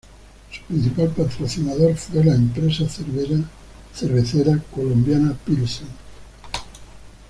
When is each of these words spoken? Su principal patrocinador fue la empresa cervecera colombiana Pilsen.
Su 0.51 0.63
principal 0.63 1.09
patrocinador 1.09 1.95
fue 1.95 2.23
la 2.23 2.33
empresa 2.33 2.85
cervecera 3.93 4.57
colombiana 4.73 5.37
Pilsen. 5.45 5.89